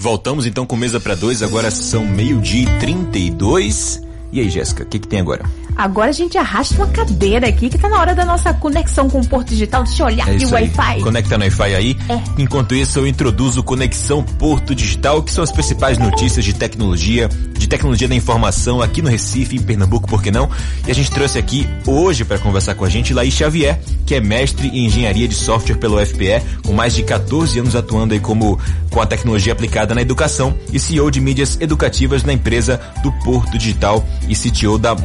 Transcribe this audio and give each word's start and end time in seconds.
Voltamos 0.00 0.46
então 0.46 0.64
com 0.64 0.76
mesa 0.76 1.00
para 1.00 1.16
dois, 1.16 1.42
agora 1.42 1.72
são 1.72 2.06
meio-dia 2.06 2.62
e 2.62 2.78
32. 2.78 4.00
E 4.04 4.07
aí, 4.32 4.50
Jéssica, 4.50 4.82
o 4.82 4.86
que, 4.86 4.98
que 4.98 5.08
tem 5.08 5.20
agora? 5.20 5.44
Agora 5.78 6.10
a 6.10 6.12
gente 6.12 6.36
arrasta 6.36 6.74
uma 6.74 6.88
cadeira 6.88 7.46
aqui 7.46 7.68
que 7.70 7.78
tá 7.78 7.88
na 7.88 8.00
hora 8.00 8.12
da 8.12 8.24
nossa 8.24 8.52
conexão 8.52 9.08
com 9.08 9.20
o 9.20 9.26
Porto 9.26 9.50
Digital. 9.50 9.84
Deixa 9.84 10.02
eu 10.02 10.06
olhar 10.06 10.28
é 10.28 10.34
aqui 10.34 10.44
o 10.44 10.50
Wi-Fi. 10.50 11.00
Conecta 11.02 11.38
no 11.38 11.44
Wi-Fi 11.44 11.74
aí. 11.76 11.96
É. 12.08 12.20
Enquanto 12.36 12.74
isso, 12.74 12.98
eu 12.98 13.06
introduzo 13.06 13.62
Conexão 13.62 14.24
Porto 14.24 14.74
Digital, 14.74 15.22
que 15.22 15.30
são 15.30 15.44
as 15.44 15.52
principais 15.52 15.96
notícias 15.96 16.44
de 16.44 16.52
tecnologia, 16.52 17.28
de 17.56 17.68
tecnologia 17.68 18.08
da 18.08 18.14
informação 18.16 18.82
aqui 18.82 19.00
no 19.00 19.08
Recife, 19.08 19.54
em 19.54 19.62
Pernambuco, 19.62 20.08
por 20.08 20.20
que 20.20 20.32
não? 20.32 20.50
E 20.84 20.90
a 20.90 20.94
gente 20.94 21.12
trouxe 21.12 21.38
aqui 21.38 21.68
hoje 21.86 22.24
para 22.24 22.40
conversar 22.40 22.74
com 22.74 22.84
a 22.84 22.88
gente 22.88 23.14
Laís 23.14 23.34
Xavier, 23.34 23.78
que 24.04 24.16
é 24.16 24.20
mestre 24.20 24.66
em 24.66 24.86
engenharia 24.86 25.28
de 25.28 25.34
software 25.36 25.76
pelo 25.76 26.04
FPE, 26.04 26.42
com 26.66 26.72
mais 26.72 26.92
de 26.92 27.04
14 27.04 27.56
anos 27.60 27.76
atuando 27.76 28.14
aí 28.14 28.20
como 28.20 28.58
com 28.90 29.00
a 29.00 29.06
tecnologia 29.06 29.52
aplicada 29.52 29.94
na 29.94 30.02
educação 30.02 30.56
e 30.72 30.80
CEO 30.80 31.08
de 31.08 31.20
mídias 31.20 31.56
educativas 31.60 32.24
na 32.24 32.32
empresa 32.32 32.80
do 33.00 33.12
Porto 33.22 33.56
Digital 33.56 34.04
e 34.28 34.34
CTO 34.34 34.78
da, 34.78 34.96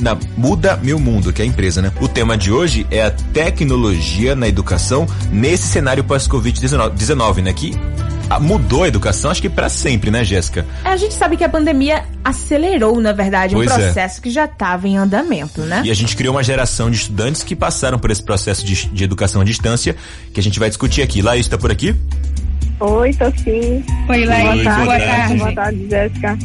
na 0.00 0.16
Muda 0.36 0.76
Meu 0.82 0.98
Mundo, 0.98 1.32
que 1.32 1.42
é 1.42 1.44
a 1.44 1.48
empresa, 1.48 1.80
né? 1.82 1.92
O 2.00 2.08
tema 2.08 2.36
de 2.36 2.50
hoje 2.50 2.86
é 2.90 3.02
a 3.02 3.10
tecnologia 3.10 4.34
na 4.34 4.48
educação 4.48 5.06
nesse 5.30 5.68
cenário 5.68 6.02
pós-Covid-19, 6.04 7.42
né? 7.42 7.52
Que 7.52 7.72
mudou 8.40 8.82
a 8.82 8.88
educação, 8.88 9.30
acho 9.30 9.40
que 9.40 9.48
para 9.48 9.68
sempre, 9.68 10.10
né, 10.10 10.24
Jéssica? 10.24 10.66
É, 10.84 10.88
a 10.88 10.96
gente 10.96 11.14
sabe 11.14 11.36
que 11.36 11.44
a 11.44 11.48
pandemia 11.48 12.04
acelerou, 12.24 13.00
na 13.00 13.12
verdade, 13.12 13.54
pois 13.54 13.70
um 13.70 13.74
é. 13.74 13.78
processo 13.78 14.18
é. 14.18 14.22
que 14.22 14.30
já 14.30 14.46
estava 14.46 14.88
em 14.88 14.96
andamento, 14.96 15.60
né? 15.62 15.82
E 15.84 15.90
a 15.90 15.94
gente 15.94 16.16
criou 16.16 16.34
uma 16.34 16.42
geração 16.42 16.90
de 16.90 16.96
estudantes 16.96 17.42
que 17.42 17.54
passaram 17.54 17.98
por 17.98 18.10
esse 18.10 18.22
processo 18.22 18.64
de, 18.64 18.88
de 18.88 19.04
educação 19.04 19.40
à 19.40 19.44
distância, 19.44 19.94
que 20.32 20.40
a 20.40 20.42
gente 20.42 20.58
vai 20.58 20.68
discutir 20.68 21.02
aqui. 21.02 21.22
Laís, 21.22 21.46
está 21.46 21.56
por 21.56 21.70
aqui? 21.70 21.94
Oi, 22.80 23.14
tô 23.14 23.30
sim. 23.42 23.84
Oi, 24.08 24.24
Laís. 24.26 24.64
Boa 24.64 24.64
tarde, 24.64 24.84
boa 24.84 24.98
tarde, 24.98 25.36
boa 25.36 25.54
tarde 25.54 25.88
Jéssica. 25.88 26.38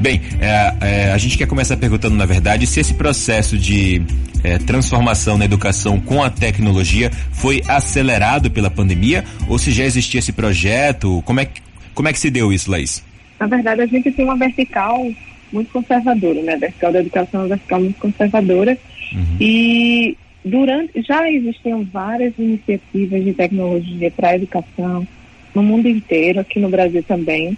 Bem, 0.00 0.20
é, 0.40 0.74
é, 0.80 1.12
a 1.12 1.18
gente 1.18 1.36
quer 1.36 1.46
começar 1.46 1.76
perguntando, 1.76 2.16
na 2.16 2.26
verdade, 2.26 2.66
se 2.66 2.80
esse 2.80 2.94
processo 2.94 3.56
de 3.58 4.02
é, 4.42 4.58
transformação 4.58 5.36
na 5.36 5.44
educação 5.44 6.00
com 6.00 6.22
a 6.22 6.30
tecnologia 6.30 7.10
foi 7.32 7.62
acelerado 7.66 8.50
pela 8.50 8.70
pandemia 8.70 9.24
ou 9.48 9.58
se 9.58 9.72
já 9.72 9.84
existia 9.84 10.18
esse 10.18 10.32
projeto. 10.32 11.22
Como 11.24 11.40
é 11.40 11.46
que, 11.46 11.60
como 11.94 12.08
é 12.08 12.12
que 12.12 12.18
se 12.18 12.30
deu 12.30 12.52
isso, 12.52 12.70
Laís? 12.70 13.04
Na 13.38 13.46
verdade, 13.46 13.82
a 13.82 13.86
gente 13.86 14.10
tem 14.10 14.24
uma 14.24 14.36
vertical 14.36 15.10
muito 15.52 15.70
conservadora, 15.70 16.42
né? 16.42 16.54
A 16.54 16.58
vertical 16.58 16.92
da 16.92 17.00
educação 17.00 17.40
é 17.40 17.42
uma 17.44 17.48
vertical 17.48 17.80
muito 17.80 17.98
conservadora. 17.98 18.78
Uhum. 19.12 19.36
E 19.40 20.16
durante 20.44 21.02
já 21.02 21.30
existiam 21.30 21.84
várias 21.84 22.32
iniciativas 22.38 23.24
de 23.24 23.32
tecnologia 23.32 24.10
para 24.10 24.30
a 24.30 24.36
educação 24.36 25.06
no 25.54 25.62
mundo 25.62 25.88
inteiro, 25.88 26.40
aqui 26.40 26.60
no 26.60 26.68
Brasil 26.68 27.02
também 27.02 27.56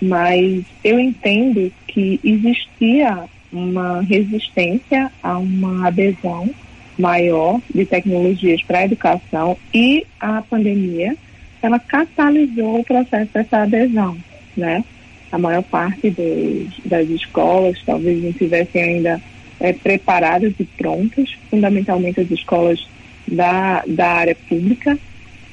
mas 0.00 0.64
eu 0.82 0.98
entendo 0.98 1.70
que 1.86 2.20
existia 2.24 3.24
uma 3.52 4.00
resistência 4.00 5.10
a 5.22 5.38
uma 5.38 5.88
adesão 5.88 6.48
maior 6.98 7.60
de 7.74 7.84
tecnologias 7.84 8.62
para 8.62 8.80
a 8.80 8.84
educação 8.84 9.56
e 9.72 10.06
a 10.18 10.42
pandemia 10.42 11.16
ela 11.62 11.78
catalisou 11.78 12.80
o 12.80 12.84
processo 12.84 13.30
dessa 13.32 13.62
adesão, 13.62 14.16
né? 14.56 14.84
A 15.30 15.38
maior 15.38 15.62
parte 15.62 16.10
dos, 16.10 16.80
das 16.84 17.08
escolas 17.08 17.78
talvez 17.84 18.22
não 18.22 18.30
estivessem 18.30 18.82
ainda 18.82 19.20
é, 19.60 19.72
preparadas 19.72 20.54
e 20.58 20.64
prontas, 20.64 21.30
fundamentalmente 21.50 22.20
as 22.20 22.30
escolas 22.30 22.84
da, 23.28 23.84
da 23.86 24.08
área 24.08 24.36
pública, 24.48 24.98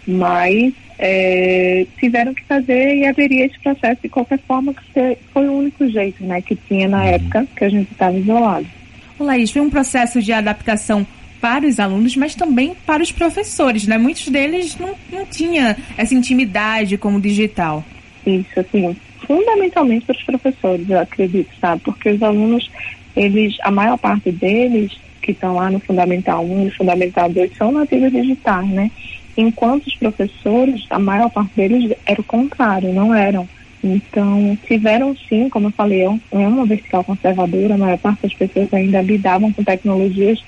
mas 0.07 0.73
é, 0.99 1.85
tiveram 1.99 2.33
que 2.33 2.43
fazer 2.43 2.95
e 2.95 3.05
haveria 3.05 3.45
esse 3.45 3.59
processo 3.59 4.01
de 4.01 4.09
qualquer 4.09 4.39
forma 4.39 4.73
que 4.73 5.17
foi 5.31 5.47
o 5.47 5.53
único 5.53 5.87
jeito 5.87 6.23
né, 6.23 6.41
que 6.41 6.55
tinha 6.55 6.87
na 6.87 7.01
uhum. 7.01 7.09
época 7.09 7.47
que 7.55 7.63
a 7.63 7.69
gente 7.69 7.91
estava 7.91 8.17
isolado. 8.17 8.65
O 9.19 9.23
Laís, 9.23 9.51
foi 9.51 9.61
um 9.61 9.69
processo 9.69 10.21
de 10.21 10.31
adaptação 10.31 11.05
para 11.41 11.65
os 11.65 11.79
alunos, 11.79 12.15
mas 12.15 12.35
também 12.35 12.75
para 12.85 13.01
os 13.01 13.11
professores, 13.11 13.85
né? 13.87 13.97
Muitos 13.97 14.27
deles 14.27 14.77
não, 14.77 14.95
não 15.11 15.25
tinham 15.25 15.75
essa 15.97 16.13
intimidade 16.13 16.97
com 16.97 17.15
o 17.15 17.21
digital. 17.21 17.83
Isso, 18.25 18.59
assim, 18.59 18.95
fundamentalmente 19.25 20.05
para 20.05 20.15
os 20.15 20.23
professores, 20.23 20.89
eu 20.89 20.99
acredito, 20.99 21.49
sabe? 21.59 21.81
Porque 21.83 22.09
os 22.09 22.21
alunos, 22.21 22.69
eles, 23.15 23.55
a 23.61 23.71
maior 23.71 23.97
parte 23.97 24.31
deles 24.31 24.91
que 25.21 25.31
estão 25.31 25.55
lá 25.55 25.69
no 25.69 25.79
Fundamental 25.79 26.43
1 26.43 26.65
no 26.65 26.71
Fundamental 26.71 27.29
2 27.29 27.57
são 27.57 27.71
nativos 27.71 28.11
digitais, 28.11 28.67
né? 28.69 28.89
Enquanto 29.37 29.85
os 29.85 29.95
professores, 29.95 30.85
a 30.89 30.99
maior 30.99 31.29
parte 31.29 31.51
deles 31.55 31.95
era 32.05 32.19
o 32.19 32.23
contrário, 32.23 32.91
não 32.91 33.13
eram. 33.13 33.47
Então, 33.83 34.57
tiveram 34.67 35.15
sim, 35.29 35.47
como 35.49 35.67
eu 35.67 35.71
falei, 35.71 36.01
é, 36.01 36.09
é 36.31 36.47
uma 36.47 36.65
vertical 36.65 37.03
conservadora, 37.03 37.75
a 37.75 37.77
maior 37.77 37.97
parte 37.99 38.23
das 38.23 38.33
pessoas 38.33 38.73
ainda 38.73 39.01
lidavam 39.01 39.53
com 39.53 39.63
tecnologias 39.63 40.43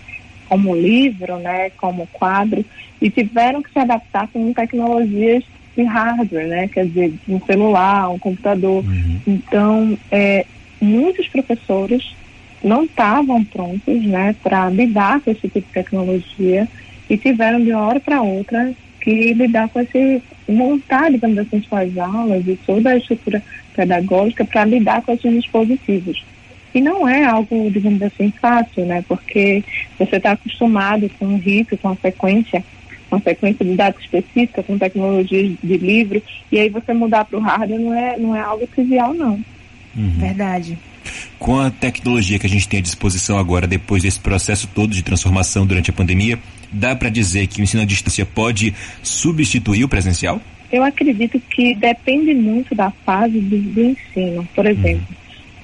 como 0.48 0.76
livro, 0.76 1.38
né, 1.38 1.70
como 1.78 2.08
quadro, 2.08 2.66
e 3.00 3.10
tiveram 3.10 3.62
que 3.62 3.72
se 3.72 3.78
adaptar 3.78 4.28
com 4.34 4.52
tecnologias 4.52 5.44
de 5.78 5.84
hardware, 5.84 6.48
né, 6.48 6.68
quer 6.68 6.88
dizer, 6.88 7.14
um 7.28 7.40
celular, 7.42 8.10
um 8.10 8.18
computador. 8.18 8.84
Uhum. 8.84 9.20
Então, 9.28 9.98
é, 10.12 10.46
muitos 10.82 11.28
professores 11.28 12.16
não 12.64 12.84
estavam 12.84 13.44
prontos, 13.46 14.04
né, 14.06 14.36
para 14.42 14.70
lidar 14.70 15.22
com 15.22 15.30
esse 15.30 15.42
tipo 15.42 15.60
de 15.62 15.74
tecnologia 15.74 16.68
e 17.10 17.18
tiveram 17.18 17.64
de 17.64 17.72
uma 17.72 17.88
hora 17.88 18.00
para 18.00 18.22
outra 18.22 18.74
que 19.02 19.34
lidar 19.34 19.70
com 19.70 19.80
esse, 19.80 20.22
montar, 20.48 21.10
digamos 21.12 21.38
assim, 21.38 21.62
suas 21.62 21.98
aulas 21.98 22.46
e 22.48 22.58
toda 22.66 22.92
a 22.92 22.98
estrutura 22.98 23.42
pedagógica 23.76 24.44
para 24.46 24.66
lidar 24.66 25.02
com 25.02 25.14
esses 25.14 25.34
dispositivos. 25.34 26.24
E 26.74 26.82
não 26.82 27.08
é 27.08 27.24
algo, 27.24 27.70
digamos 27.72 28.02
assim, 28.02 28.32
fácil, 28.40 28.86
né? 28.86 29.04
Porque 29.08 29.64
você 29.98 30.18
está 30.18 30.34
acostumado 30.34 31.10
com 31.18 31.26
um 31.26 31.38
rito, 31.38 31.78
com 31.78 31.90
a 31.90 31.96
sequência, 31.96 32.64
uma 33.10 33.20
sequência 33.22 33.66
de 33.66 33.76
dados 33.76 34.02
específica, 34.02 34.62
com 34.62 34.78
tecnologias 34.78 35.52
de 35.64 35.78
livro, 35.78 36.22
e 36.52 36.60
aí 36.60 36.70
você 36.70 36.94
mudar 36.94 37.26
para 37.26 37.40
o 37.40 37.42
hardware 37.42 37.80
não 37.80 37.94
é, 37.94 38.18
não 38.18 38.36
é 38.36 38.40
algo 38.40 38.68
trivial, 38.68 39.14
não. 39.14 39.40
Uhum. 39.96 40.14
Verdade. 40.18 40.78
Com 41.38 41.60
a 41.60 41.70
tecnologia 41.70 42.38
que 42.38 42.46
a 42.46 42.50
gente 42.50 42.68
tem 42.68 42.80
à 42.80 42.84
disposição 42.84 43.38
agora, 43.38 43.68
depois 43.68 44.04
desse 44.04 44.20
processo 44.20 44.68
todo 44.74 44.94
de 44.94 45.04
transformação 45.04 45.66
durante 45.66 45.90
a 45.90 45.94
pandemia, 45.94 46.40
dá 46.72 46.96
para 46.96 47.10
dizer 47.10 47.48
que 47.48 47.62
o 47.62 47.64
ensino 47.64 47.84
à 47.84 47.86
distância 47.86 48.26
pode 48.26 48.74
substituir 49.02 49.84
o 49.84 49.90
presencial? 49.90 50.42
Eu 50.72 50.84
acredito 50.84 51.40
que 51.40 51.74
depende 51.76 52.34
muito 52.34 52.76
da 52.76 52.92
fase 52.92 53.40
do, 53.40 53.58
do 53.58 53.82
ensino. 53.82 54.48
Por 54.54 54.66
uhum. 54.66 54.72
exemplo, 54.72 55.08
uhum. 55.10 55.16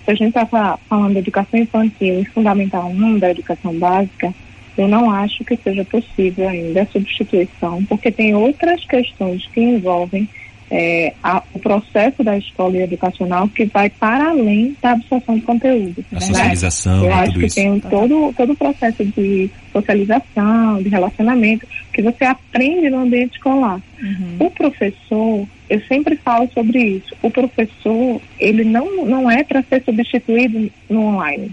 se 0.04 0.12
a 0.12 0.16
gente 0.16 0.30
está 0.30 0.78
falando 0.90 1.14
da 1.14 1.20
educação 1.20 1.60
infantil 1.60 2.22
e 2.22 2.26
fundamental 2.26 2.90
1 2.90 3.20
da 3.20 3.32
educação 3.32 3.74
básica, 3.78 4.34
eu 4.78 4.88
não 4.88 5.10
acho 5.10 5.44
que 5.46 5.56
seja 5.58 5.86
possível 5.86 6.50
ainda 6.50 6.82
a 6.82 6.88
substituição, 6.88 7.84
porque 7.86 8.12
tem 8.12 8.36
outras 8.36 8.84
questões 8.86 9.46
que 9.48 9.62
envolvem 9.62 10.28
é, 10.70 11.14
a, 11.24 11.44
o 11.54 11.60
processo 11.60 12.24
da 12.24 12.38
escola 12.38 12.78
educacional 12.78 13.48
que 13.48 13.66
vai 13.66 13.90
para 13.90 14.30
além 14.30 14.76
da 14.82 14.92
absorção 14.92 15.36
de 15.36 15.42
conteúdo. 15.42 16.04
A 16.12 16.16
né? 16.16 16.22
socialização, 16.22 17.06
Eu 17.06 17.14
acho 17.14 17.40
que 17.40 17.46
isso. 17.46 17.56
tem 17.56 17.80
todo, 17.80 18.34
todo 18.36 18.54
o 18.54 18.56
processo 18.56 19.04
de 19.06 19.50
socialização, 19.72 20.82
de 20.82 20.90
relacionamento, 20.90 21.68
que 21.94 22.02
você 22.02 22.26
aprende 22.26 22.90
no 22.90 23.00
ambiente 23.00 23.34
escolar. 23.34 23.80
Uhum. 24.02 24.48
O 24.48 24.52
professor, 24.52 25.48
eu 25.70 25.82
sempre 25.88 26.16
falo 26.16 26.50
sobre 26.54 26.80
isso, 26.80 27.16
o 27.22 27.30
professor, 27.30 28.22
ele 28.40 28.64
não, 28.64 29.06
não 29.06 29.30
é 29.30 29.44
para 29.44 29.62
ser 29.64 29.84
substituído 29.84 30.72
no 30.90 31.02
online. 31.02 31.52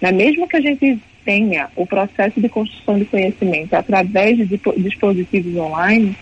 Né? 0.00 0.10
Mesmo 0.10 0.48
que 0.48 0.56
a 0.56 0.60
gente 0.60 0.98
tenha 1.24 1.68
o 1.76 1.86
processo 1.86 2.40
de 2.40 2.48
construção 2.48 2.98
de 2.98 3.04
conhecimento 3.04 3.74
através 3.74 4.36
de 4.36 4.60
dispositivos 4.78 5.54
online, 5.56 6.16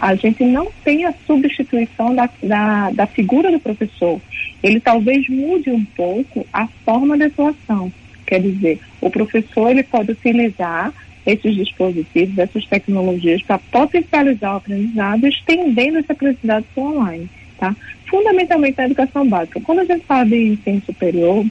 a 0.00 0.14
gente 0.14 0.42
não 0.44 0.68
tem 0.82 1.04
a 1.04 1.12
substituição 1.26 2.14
da, 2.14 2.28
da, 2.42 2.90
da 2.90 3.06
figura 3.06 3.52
do 3.52 3.60
professor. 3.60 4.18
Ele 4.62 4.80
talvez 4.80 5.28
mude 5.28 5.70
um 5.70 5.84
pouco 5.84 6.46
a 6.52 6.66
forma 6.84 7.18
de 7.18 7.24
atuação. 7.24 7.92
Quer 8.26 8.40
dizer, 8.40 8.80
o 9.00 9.10
professor 9.10 9.70
ele 9.70 9.82
pode 9.82 10.12
utilizar 10.12 10.92
esses 11.26 11.54
dispositivos, 11.54 12.38
essas 12.38 12.64
tecnologias 12.64 13.42
para 13.42 13.58
potencializar 13.58 14.54
o 14.54 14.56
aprendizado, 14.56 15.26
estendendo 15.26 15.98
esse 15.98 16.10
aprendizado 16.10 16.64
online. 16.78 17.28
Tá? 17.58 17.76
Fundamentalmente 18.06 18.78
na 18.78 18.86
educação 18.86 19.28
básica. 19.28 19.60
Quando 19.60 19.80
a 19.80 19.84
gente 19.84 20.06
fala 20.06 20.24
de 20.24 20.36
ensino 20.36 20.82
superior, 20.86 21.44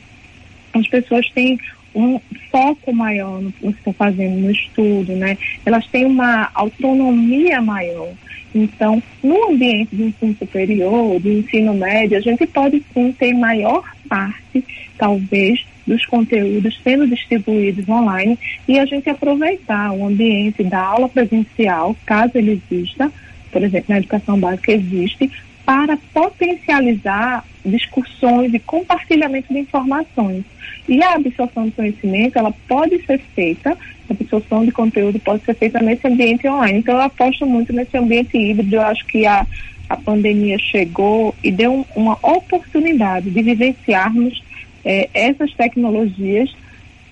as 0.74 0.88
pessoas 0.88 1.30
têm 1.30 1.60
um 1.94 2.20
foco 2.52 2.94
maior 2.94 3.42
no, 3.42 3.52
que 3.52 3.68
estão 3.68 3.94
fazendo 3.94 4.40
no 4.40 4.52
estudo, 4.52 5.14
né? 5.14 5.38
Elas 5.66 5.86
têm 5.88 6.06
uma 6.06 6.50
autonomia 6.54 7.62
maior. 7.62 8.10
Então, 8.54 9.02
no 9.24 9.52
ambiente 9.52 9.96
de 9.96 10.04
ensino 10.04 10.36
superior, 10.38 11.20
de 11.20 11.40
ensino 11.40 11.74
médio, 11.74 12.18
a 12.18 12.22
gente 12.22 12.48
pode 12.48 12.84
sim 12.94 13.12
ter 13.12 13.34
maior 13.34 13.84
parte, 14.08 14.64
talvez, 14.98 15.66
dos 15.86 16.06
conteúdos 16.06 16.80
sendo 16.84 17.08
distribuídos 17.08 17.88
online 17.90 18.38
e 18.68 18.80
a 18.80 18.86
gente 18.86 19.10
aproveitar 19.10 19.92
o 19.92 20.06
ambiente 20.06 20.64
da 20.64 20.80
aula 20.80 21.10
presencial, 21.10 21.96
caso 22.06 22.34
ele 22.36 22.62
exista, 22.72 23.12
por 23.52 23.64
exemplo, 23.64 23.88
na 23.90 23.98
educação 23.98 24.40
básica 24.40 24.72
existe, 24.72 25.32
para 25.70 25.96
potencializar 26.12 27.46
discussões 27.64 28.52
e 28.52 28.58
compartilhamento 28.58 29.54
de 29.54 29.60
informações. 29.60 30.44
E 30.88 31.04
a 31.04 31.14
absorção 31.14 31.66
de 31.66 31.74
conhecimento, 31.74 32.40
ela 32.40 32.52
pode 32.68 33.00
ser 33.06 33.20
feita, 33.36 33.78
a 34.10 34.12
absorção 34.12 34.66
de 34.66 34.72
conteúdo 34.72 35.20
pode 35.20 35.46
ser 35.46 35.54
feita 35.54 35.80
nesse 35.80 36.08
ambiente 36.08 36.48
online. 36.48 36.80
Então, 36.80 36.96
eu 36.96 37.02
aposto 37.04 37.46
muito 37.46 37.72
nesse 37.72 37.96
ambiente 37.96 38.36
híbrido. 38.36 38.78
Eu 38.78 38.82
acho 38.82 39.06
que 39.06 39.28
a, 39.28 39.46
a 39.88 39.96
pandemia 39.96 40.58
chegou 40.58 41.36
e 41.44 41.52
deu 41.52 41.72
um, 41.72 41.86
uma 41.96 42.18
oportunidade 42.24 43.30
de 43.30 43.42
vivenciarmos 43.44 44.44
é, 44.84 45.08
essas 45.14 45.54
tecnologias 45.54 46.52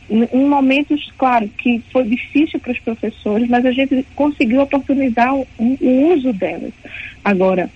em 0.10 0.46
momentos, 0.48 1.14
claro, 1.16 1.48
que 1.50 1.84
foi 1.92 2.06
difícil 2.06 2.60
para 2.60 2.72
os 2.72 2.80
professores, 2.80 3.48
mas 3.48 3.64
a 3.68 3.72
gente 3.72 4.04
conseguiu 4.16 4.62
oportunizar 4.62 5.36
o, 5.36 5.48
o 5.60 6.14
uso 6.14 6.34
delas. 6.34 6.72
Agora, 7.24 7.70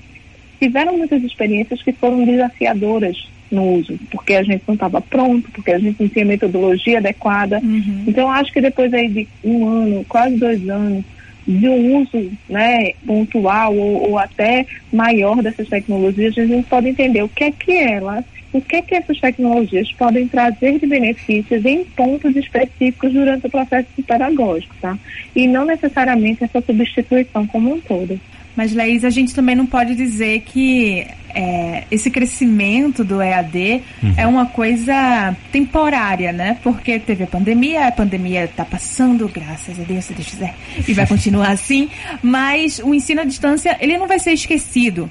tiveram 0.61 0.95
muitas 0.95 1.23
experiências 1.23 1.81
que 1.81 1.91
foram 1.91 2.23
desafiadoras 2.23 3.27
no 3.51 3.73
uso, 3.73 3.99
porque 4.11 4.35
a 4.35 4.43
gente 4.43 4.63
não 4.67 4.75
estava 4.75 5.01
pronto, 5.01 5.49
porque 5.51 5.71
a 5.71 5.79
gente 5.79 5.99
não 5.99 6.07
tinha 6.07 6.23
metodologia 6.23 6.99
adequada. 6.99 7.59
Uhum. 7.61 8.05
Então, 8.07 8.29
acho 8.31 8.53
que 8.53 8.61
depois 8.61 8.93
aí 8.93 9.09
de 9.09 9.27
um 9.43 9.67
ano, 9.67 10.05
quase 10.07 10.37
dois 10.37 10.69
anos, 10.69 11.03
de 11.47 11.67
um 11.67 12.01
uso 12.01 12.31
né, 12.47 12.93
pontual 13.05 13.75
ou, 13.75 14.11
ou 14.11 14.17
até 14.19 14.65
maior 14.93 15.41
dessas 15.41 15.67
tecnologias, 15.67 16.37
a 16.37 16.45
gente 16.45 16.69
pode 16.69 16.87
entender 16.87 17.23
o 17.23 17.29
que 17.29 17.45
é 17.45 17.51
que 17.51 17.75
elas 17.75 18.23
o 18.53 18.59
que, 18.59 18.81
que 18.81 18.95
essas 18.95 19.17
tecnologias 19.19 19.89
podem 19.93 20.27
trazer 20.27 20.77
de 20.77 20.85
benefícios 20.85 21.63
em 21.65 21.85
pontos 21.85 22.35
específicos 22.35 23.13
durante 23.13 23.47
o 23.47 23.49
processo 23.49 23.87
pedagógico, 24.05 24.75
tá? 24.81 24.97
E 25.33 25.47
não 25.47 25.63
necessariamente 25.63 26.43
essa 26.43 26.59
substituição 26.59 27.47
como 27.47 27.73
um 27.73 27.79
todo. 27.79 28.19
Mas, 28.55 28.73
Laís, 28.73 29.05
a 29.05 29.09
gente 29.09 29.33
também 29.33 29.55
não 29.55 29.65
pode 29.65 29.95
dizer 29.95 30.41
que 30.41 31.07
é, 31.33 31.83
esse 31.89 32.09
crescimento 32.09 33.03
do 33.03 33.21
EAD 33.21 33.81
uhum. 34.03 34.13
é 34.17 34.27
uma 34.27 34.45
coisa 34.45 35.35
temporária, 35.51 36.31
né? 36.31 36.57
Porque 36.61 36.99
teve 36.99 37.23
a 37.23 37.27
pandemia, 37.27 37.87
a 37.87 37.91
pandemia 37.91 38.45
está 38.45 38.65
passando, 38.65 39.27
graças 39.27 39.79
a 39.79 39.83
Deus, 39.83 40.05
se 40.05 40.13
Deus 40.13 40.27
quiser, 40.27 40.55
e 40.87 40.93
vai 40.93 41.07
continuar 41.07 41.51
assim, 41.51 41.89
mas 42.21 42.79
o 42.79 42.93
ensino 42.93 43.21
à 43.21 43.23
distância, 43.23 43.77
ele 43.79 43.97
não 43.97 44.07
vai 44.07 44.19
ser 44.19 44.33
esquecido. 44.33 45.09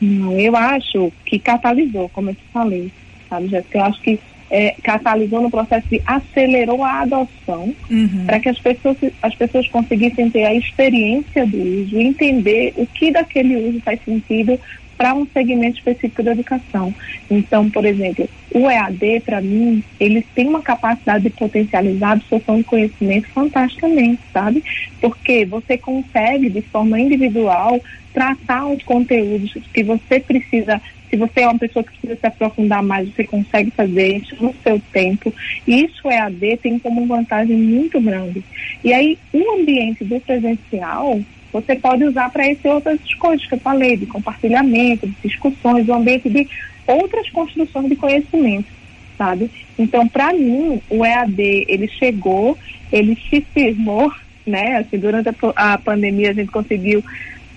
Não, 0.00 0.38
eu 0.38 0.56
acho 0.56 1.12
que 1.24 1.38
catalisou, 1.38 2.08
como 2.10 2.30
eu 2.30 2.34
te 2.34 2.44
falei, 2.52 2.92
sabe, 3.28 3.48
Jéssica? 3.48 3.78
Eu 3.78 3.84
acho 3.84 4.00
que 4.00 4.20
é, 4.50 4.74
catalisou 4.82 5.40
no 5.42 5.50
processo 5.50 5.86
de 5.88 6.00
acelerou 6.06 6.82
a 6.82 7.00
adoção 7.00 7.74
uhum. 7.90 8.24
para 8.26 8.40
que 8.40 8.48
as 8.48 8.58
pessoas, 8.58 8.96
as 9.22 9.34
pessoas 9.34 9.68
conseguissem 9.68 10.30
ter 10.30 10.44
a 10.44 10.54
experiência 10.54 11.46
do 11.46 11.56
uso, 11.56 12.00
entender 12.00 12.72
o 12.76 12.86
que 12.86 13.10
daquele 13.10 13.56
uso 13.56 13.80
faz 13.80 14.00
sentido 14.04 14.58
para 14.98 15.14
um 15.14 15.24
segmento 15.32 15.78
específico 15.78 16.24
da 16.24 16.32
educação. 16.32 16.92
Então, 17.30 17.70
por 17.70 17.86
exemplo, 17.86 18.28
o 18.52 18.68
EAD, 18.68 19.20
para 19.24 19.40
mim, 19.40 19.82
ele 20.00 20.26
tem 20.34 20.48
uma 20.48 20.60
capacidade 20.60 21.22
de 21.22 21.30
potencializar 21.30 22.08
a 22.08 22.12
absorção 22.12 22.56
de 22.56 22.64
conhecimento 22.64 23.28
fantasticamente, 23.28 24.20
sabe? 24.32 24.62
Porque 25.00 25.44
você 25.44 25.78
consegue, 25.78 26.50
de 26.50 26.62
forma 26.62 27.00
individual, 27.00 27.80
tratar 28.12 28.66
os 28.66 28.82
conteúdos 28.82 29.54
que 29.72 29.84
você 29.84 30.18
precisa 30.18 30.82
se 31.08 31.16
você 31.16 31.40
é 31.40 31.48
uma 31.48 31.58
pessoa 31.58 31.82
que 31.82 31.90
precisa 31.90 32.16
se 32.20 32.26
aprofundar 32.26 32.82
mais, 32.82 33.08
você 33.08 33.24
consegue 33.24 33.70
fazer 33.70 34.16
isso 34.18 34.36
no 34.40 34.54
seu 34.62 34.80
tempo. 34.92 35.32
E 35.66 35.84
isso 35.84 36.08
é 36.08 36.18
AD 36.18 36.58
tem 36.58 36.78
como 36.78 37.06
vantagem 37.06 37.56
muito 37.56 38.00
grande. 38.00 38.42
E 38.84 38.92
aí, 38.92 39.18
o 39.32 39.60
ambiente 39.60 40.04
do 40.04 40.20
presencial, 40.20 41.20
você 41.52 41.76
pode 41.76 42.04
usar 42.04 42.30
para 42.30 42.46
essas 42.46 42.64
outras 42.64 42.98
coisas 43.14 43.46
que 43.46 43.54
eu 43.54 43.60
falei, 43.60 43.96
de 43.96 44.06
compartilhamento, 44.06 45.06
de 45.06 45.14
discussões, 45.22 45.88
o 45.88 45.94
ambiente 45.94 46.28
de 46.28 46.46
outras 46.86 47.28
construções 47.30 47.88
de 47.88 47.96
conhecimento, 47.96 48.68
sabe? 49.16 49.50
Então, 49.78 50.06
para 50.08 50.32
mim, 50.32 50.80
o 50.90 51.04
EAD, 51.04 51.66
ele 51.68 51.88
chegou, 51.88 52.56
ele 52.92 53.16
se 53.28 53.40
firmou, 53.52 54.12
né? 54.46 54.76
Assim, 54.76 54.98
durante 54.98 55.28
a, 55.28 55.34
a 55.72 55.78
pandemia 55.78 56.30
a 56.30 56.34
gente 56.34 56.50
conseguiu 56.50 57.02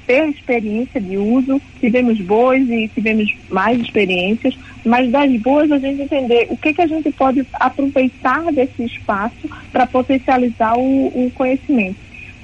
ter 0.06 0.28
experiência 0.30 1.00
de 1.00 1.18
uso, 1.18 1.62
tivemos 1.80 2.20
boas 2.20 2.62
e 2.70 2.88
tivemos 2.88 3.34
mais 3.50 3.80
experiências, 3.80 4.58
mas 4.86 5.10
das 5.10 5.32
boas 5.40 5.72
a 5.72 5.78
gente 5.78 6.02
entender 6.02 6.48
o 6.50 6.58
que, 6.58 6.74
que 6.74 6.82
a 6.82 6.88
gente 6.88 7.12
pode 7.12 7.46
aproveitar 7.54 8.52
desse 8.52 8.84
espaço 8.84 9.50
para 9.72 9.88
potencializar 9.88 10.78
o, 10.78 11.08
o 11.08 11.32
conhecimento. 11.34 11.98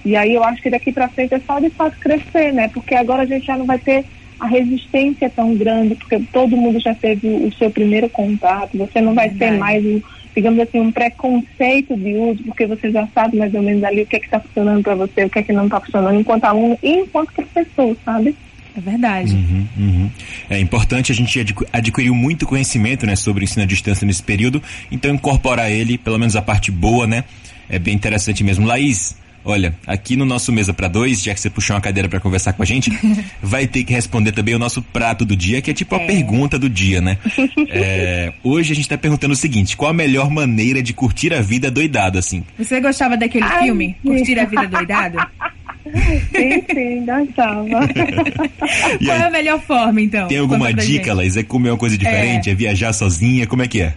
E 0.06 0.16
aí 0.16 0.34
eu 0.34 0.44
acho 0.44 0.62
que 0.62 0.70
daqui 0.70 0.92
para 0.92 1.10
frente 1.10 1.34
é 1.34 1.40
só 1.40 1.60
de 1.60 1.70
fato 1.70 1.98
crescer, 2.00 2.54
né? 2.54 2.70
Porque 2.70 2.96
agora 2.96 3.24
a 3.24 3.26
gente 3.26 3.46
já 3.46 3.58
não 3.58 3.66
vai 3.66 3.78
ter 3.78 4.06
a 4.40 4.48
resistência 4.48 5.30
tão 5.30 5.56
grande, 5.56 5.96
porque 5.96 6.20
todo 6.32 6.56
mundo 6.56 6.80
já 6.80 6.94
teve 6.94 7.28
o 7.28 7.52
seu 7.54 7.72
primeiro 7.72 8.08
contato, 8.10 8.78
você 8.78 9.02
não 9.02 9.14
vai 9.14 9.30
ter 9.30 9.52
mais 9.52 9.84
um 9.84 10.00
digamos 10.38 10.60
assim, 10.60 10.80
um 10.80 10.92
preconceito 10.92 11.98
de 11.98 12.14
uso, 12.14 12.44
porque 12.44 12.68
você 12.68 12.92
já 12.92 13.08
sabe 13.08 13.38
mais 13.38 13.52
ou 13.56 13.62
menos 13.64 13.84
ali 13.84 14.04
o 14.04 14.06
que 14.06 14.18
é 14.18 14.20
está 14.20 14.40
funcionando 14.40 14.84
para 14.84 14.94
você, 14.94 15.26
o 15.26 15.30
que 15.32 15.40
é 15.40 15.42
que 15.42 15.52
não 15.52 15.66
está 15.66 15.82
funcionando 15.82 16.20
enquanto 16.20 16.44
aluno 16.44 16.78
e 16.84 16.92
enquanto 16.92 17.34
professor, 17.34 17.98
sabe? 18.06 18.36
É 18.78 18.80
verdade. 18.80 19.34
Uhum, 19.34 19.68
uhum. 19.76 20.12
É 20.48 20.60
importante 20.60 21.12
a 21.12 21.16
gente 21.16 21.44
adquirir 21.74 22.12
muito 22.12 22.46
conhecimento 22.46 23.08
né, 23.08 23.16
sobre 23.16 23.44
o 23.44 23.46
ensino 23.46 23.64
à 23.64 23.66
distância 23.66 24.06
nesse 24.06 24.22
período, 24.22 24.62
então 24.92 25.12
incorporar 25.12 25.72
ele, 25.72 25.98
pelo 25.98 26.20
menos 26.20 26.36
a 26.36 26.42
parte 26.44 26.70
boa, 26.70 27.08
né? 27.08 27.24
É 27.68 27.80
bem 27.80 27.96
interessante 27.96 28.44
mesmo. 28.44 28.68
Laís, 28.68 29.18
Olha, 29.50 29.74
aqui 29.88 30.18
no 30.18 30.26
nosso 30.26 30.52
Mesa 30.52 30.74
para 30.74 30.90
Dois, 30.90 31.24
já 31.24 31.34
que 31.34 31.40
você 31.40 31.50
puxou 31.50 31.74
uma 31.74 31.82
cadeira 31.82 32.10
para 32.10 32.20
conversar 32.20 32.52
com 32.52 32.62
a 32.62 32.66
gente, 32.66 32.92
vai 33.42 33.66
ter 33.66 33.86
que 33.86 33.94
responder 33.94 34.34
também 34.34 34.54
o 34.54 34.60
nosso 34.60 34.82
prato 34.82 35.24
do 35.24 35.38
dia, 35.38 35.62
que 35.62 35.72
é 35.72 35.74
tipo 35.74 35.96
a 35.96 36.02
é. 36.02 36.06
pergunta 36.06 36.60
do 36.60 36.70
dia, 36.70 37.00
né? 37.00 37.18
É, 37.70 38.34
hoje 38.44 38.72
a 38.72 38.76
gente 38.76 38.90
tá 38.90 38.98
perguntando 38.98 39.34
o 39.34 39.36
seguinte: 39.36 39.78
qual 39.78 39.92
a 39.92 39.94
melhor 39.94 40.30
maneira 40.30 40.82
de 40.82 40.94
curtir 40.94 41.34
a 41.34 41.42
vida 41.42 41.70
doidado, 41.70 42.18
assim? 42.18 42.44
Você 42.58 42.80
gostava 42.80 43.16
daquele 43.16 43.44
Ai, 43.44 43.64
filme, 43.64 43.96
Curtir 44.04 44.40
a 44.40 44.46
Vida 44.46 44.68
Doidado? 44.68 45.18
Sim, 46.36 46.64
sim, 46.74 47.06
gostava. 47.06 47.66
Qual 49.06 49.18
é 49.18 49.24
a 49.24 49.30
melhor 49.30 49.62
forma, 49.62 50.02
então? 50.02 50.28
Tem 50.28 50.38
alguma 50.38 50.74
dica, 50.74 51.14
Laís? 51.14 51.38
É 51.38 51.44
comer 51.44 51.70
uma 51.70 51.78
coisa 51.78 51.98
diferente? 51.98 52.50
É. 52.50 52.52
é 52.52 52.56
viajar 52.56 52.92
sozinha? 52.92 53.48
Como 53.48 53.62
é 53.62 53.68
que 53.68 53.82
é? 53.82 53.94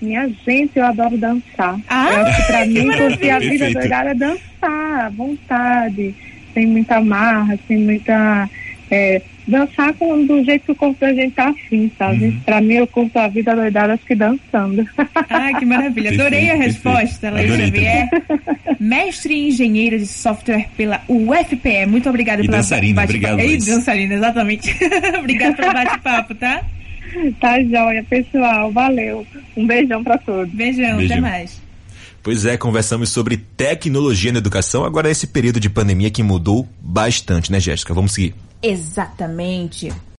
Minha 0.00 0.28
gente, 0.46 0.76
eu 0.76 0.84
adoro 0.84 1.16
dançar. 1.16 1.78
Ah, 1.88 2.12
eu 2.12 2.26
acho 2.26 2.36
que 2.36 2.52
pra 2.52 2.66
mim, 2.66 2.86
curtir 2.86 3.30
a 3.30 3.38
vida 3.38 3.70
doidada 3.70 4.10
é 4.10 4.14
dançar, 4.14 4.51
à 4.66 5.08
vontade, 5.08 6.14
sem 6.54 6.66
muita 6.66 7.00
marra, 7.00 7.58
sem 7.66 7.78
muita. 7.78 8.48
É, 8.90 9.22
dançar 9.46 9.92
com, 9.94 10.24
do 10.24 10.44
jeito 10.44 10.64
que 10.66 10.72
o 10.72 10.74
corpo 10.74 11.00
da 11.00 11.12
gente 11.12 11.34
tá 11.34 11.48
afim, 11.48 11.90
sabe? 11.98 12.26
Uhum. 12.26 12.40
Pra 12.44 12.60
mim, 12.60 12.74
eu 12.74 12.86
curto 12.86 13.18
a 13.18 13.28
vida 13.28 13.54
doidada, 13.54 13.94
acho 13.94 14.04
que 14.04 14.14
dançando. 14.14 14.86
Ah, 14.96 15.58
que 15.58 15.64
maravilha. 15.64 16.10
Adorei 16.14 16.50
a 16.50 16.56
resposta, 16.56 17.30
Laís 17.30 17.50
Xavier. 17.54 18.08
Mestre 18.78 19.34
e 19.34 19.48
engenheira 19.48 19.98
de 19.98 20.06
software 20.06 20.68
pela 20.76 21.00
UFPE. 21.08 21.86
Muito 21.86 22.08
obrigada 22.08 22.42
e 22.42 22.46
pela 22.46 22.58
dançarina, 22.58 23.02
obrigado. 23.02 23.40
E 23.40 23.56
dançarina, 23.58 24.14
exatamente. 24.14 24.76
obrigada 25.18 25.54
pelo 25.56 25.72
bate-papo, 25.72 26.34
tá? 26.34 26.62
Tá 27.40 27.62
joia, 27.62 28.04
pessoal. 28.08 28.70
Valeu. 28.70 29.26
Um 29.56 29.66
beijão 29.66 30.02
para 30.02 30.18
todos. 30.18 30.52
Beijão, 30.52 30.96
beijão, 30.96 31.18
até 31.18 31.20
mais. 31.20 31.62
Pois 32.22 32.44
é, 32.44 32.56
conversamos 32.56 33.10
sobre 33.10 33.36
tecnologia 33.36 34.30
na 34.30 34.38
educação, 34.38 34.84
agora 34.84 35.10
esse 35.10 35.26
período 35.26 35.58
de 35.58 35.68
pandemia 35.68 36.10
que 36.10 36.22
mudou 36.22 36.68
bastante, 36.80 37.50
né, 37.50 37.58
Jéssica? 37.58 37.92
Vamos 37.92 38.12
seguir. 38.12 38.34
Exatamente. 38.62 39.92